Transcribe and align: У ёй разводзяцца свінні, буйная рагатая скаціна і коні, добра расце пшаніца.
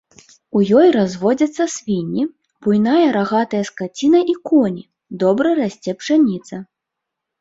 У 0.59 0.61
ёй 0.83 0.87
разводзяцца 0.95 1.63
свінні, 1.73 2.23
буйная 2.67 3.09
рагатая 3.17 3.61
скаціна 3.69 4.19
і 4.33 4.35
коні, 4.51 4.83
добра 5.25 5.49
расце 5.61 5.91
пшаніца. 6.01 6.55